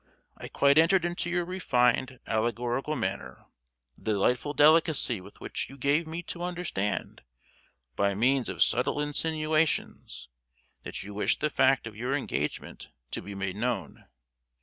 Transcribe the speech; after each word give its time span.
"I 0.35 0.47
quite 0.47 0.79
entered 0.79 1.05
into 1.05 1.29
your 1.29 1.45
refined, 1.45 2.19
allegorical 2.25 2.95
manner; 2.95 3.45
the 3.95 4.13
delightful 4.13 4.55
delicacy 4.55 5.21
with 5.21 5.39
which 5.39 5.69
you 5.69 5.77
gave 5.77 6.07
me 6.07 6.23
to 6.23 6.41
understand, 6.41 7.21
by 7.95 8.15
means 8.15 8.49
of 8.49 8.63
subtle 8.63 8.99
insinuations, 8.99 10.27
that 10.81 11.03
you 11.03 11.13
wished 11.13 11.39
the 11.39 11.51
fact 11.51 11.85
of 11.85 11.95
your 11.95 12.15
engagement 12.15 12.89
to 13.11 13.21
be 13.21 13.35
made 13.35 13.57
known. 13.57 14.05